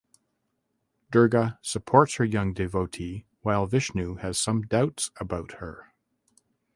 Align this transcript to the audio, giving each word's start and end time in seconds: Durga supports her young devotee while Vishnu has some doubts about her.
Durga 1.11 1.59
supports 1.61 2.15
her 2.15 2.25
young 2.25 2.55
devotee 2.55 3.27
while 3.41 3.67
Vishnu 3.67 4.15
has 4.15 4.39
some 4.39 4.63
doubts 4.63 5.11
about 5.19 5.51
her. 5.59 5.93